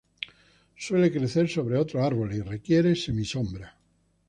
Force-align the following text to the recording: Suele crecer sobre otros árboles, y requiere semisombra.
Suele 0.79 1.11
crecer 1.11 1.47
sobre 1.47 1.77
otros 1.77 2.01
árboles, 2.03 2.35
y 2.35 2.41
requiere 2.41 2.95
semisombra. 2.95 3.77